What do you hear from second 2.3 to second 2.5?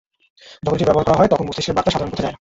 না।